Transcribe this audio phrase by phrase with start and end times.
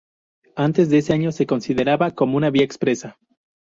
[0.55, 3.19] Antes de ese año se consideraba como una vía expresa.